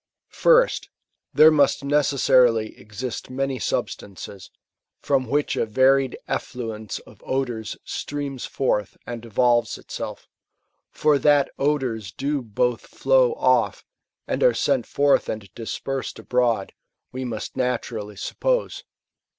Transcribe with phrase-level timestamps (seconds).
[0.31, 0.89] 1*71 First,
[1.31, 4.49] there must necessarily exist many substances,
[4.99, 10.27] from which a varied effluence of odours streams forth and evolves itself;
[10.89, 13.85] for that odours do both flow off,
[14.27, 16.73] and are sent forth and dispersed abroad,
[17.11, 18.83] we must naturally suppose.